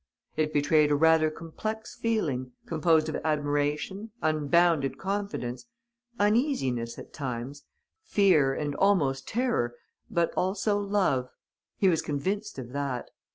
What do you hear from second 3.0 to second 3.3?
of